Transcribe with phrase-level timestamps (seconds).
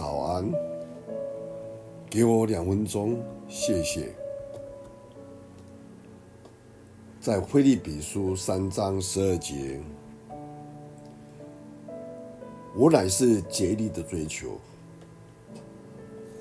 [0.00, 0.50] 早安，
[2.08, 3.18] 给我两分钟，
[3.50, 4.08] 谢谢。
[7.20, 9.78] 在腓立比书三章十二节，
[12.74, 14.52] 我乃是竭力的追求，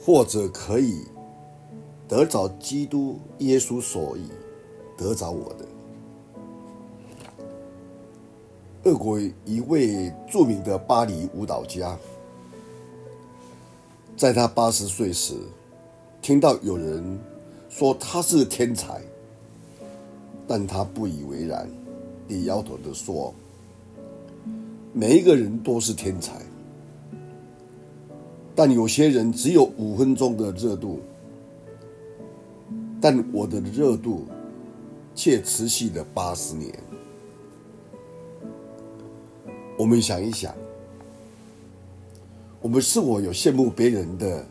[0.01, 1.03] 或者可以
[2.07, 4.29] 得着基督耶稣所以
[4.97, 5.65] 得着我的。
[8.85, 11.99] 俄国一位著名的巴黎舞蹈家，
[14.19, 15.33] 在他八十岁时，
[16.21, 17.18] 听到有人
[17.69, 19.01] 说他是天才，
[20.45, 21.69] 但他不以为然，
[22.28, 23.33] 地摇头地说
[24.92, 26.42] ：“每一个人都是天才，
[28.54, 31.00] 但有些人只有五分钟的热度，
[33.00, 34.25] 但我的热度
[35.16, 36.78] 却持续了八十年。”
[39.80, 40.53] 我们想一想，
[42.61, 44.45] 我们是否有羡慕别人的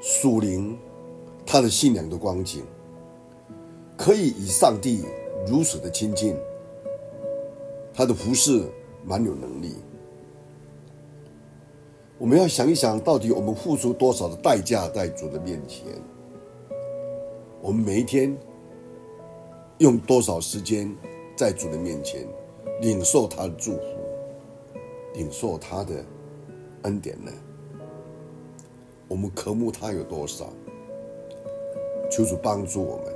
[0.00, 0.78] 属灵，
[1.46, 2.62] 他的信仰的光景，
[3.96, 5.04] 可以与上帝
[5.46, 6.36] 如此的亲近，
[7.94, 8.70] 他的服事
[9.06, 9.76] 蛮有能力。
[12.18, 15.86] 我们要想一想，到底我们付出多少的代价在主的面前？
[17.62, 18.36] 我们每一天
[19.78, 20.94] 用多少时间
[21.34, 22.26] 在主的面前？
[22.82, 23.82] 领受他的祝福，
[25.14, 26.04] 领受他的
[26.82, 27.32] 恩典呢？
[29.08, 30.52] 我们渴慕他有多少？
[32.10, 33.06] 求主帮助我们，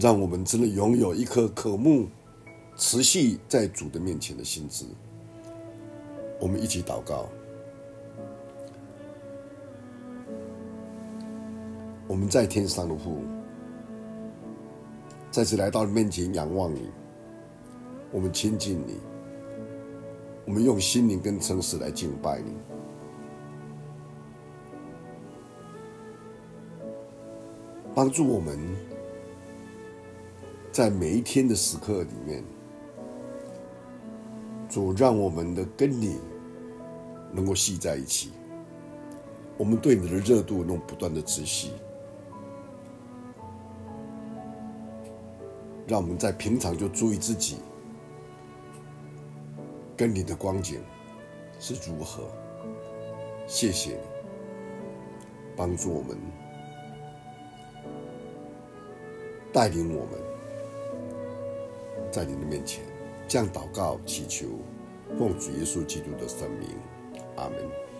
[0.00, 2.06] 让我们真的拥有一颗渴慕、
[2.76, 4.86] 持续在主的面前的心志。
[6.40, 7.28] 我们一起祷告。
[12.08, 13.22] 我们在天上的父。
[15.30, 16.90] 再次来到你面前仰望你，
[18.10, 18.98] 我们亲近你，
[20.44, 22.52] 我们用心灵跟诚实来敬拜你，
[27.94, 28.58] 帮助我们
[30.72, 32.42] 在每一天的时刻里面，
[34.68, 36.18] 主让我们的跟你
[37.32, 38.32] 能够系在一起，
[39.56, 41.70] 我们对你的热度能不断的持续。
[45.86, 47.56] 让我们在平常就注意自己
[49.96, 50.82] 跟你的光景
[51.58, 52.30] 是如何。
[53.46, 53.98] 谢谢你
[55.56, 56.16] 帮助我们，
[59.52, 60.18] 带领我们，
[62.10, 62.84] 在你的面前
[63.28, 64.46] 这样祷告祈求，
[65.18, 66.70] 奉主耶稣基督的圣名，
[67.36, 67.91] 阿门。